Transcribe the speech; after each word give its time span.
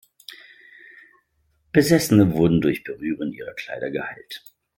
Besessene 1.71 2.33
wurden 2.33 2.59
durch 2.59 2.83
Berühren 2.83 3.31
ihrer 3.33 3.53
Kleider 3.53 3.91
geheilt. 3.91 4.43